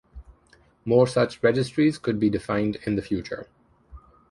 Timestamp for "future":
3.03-3.47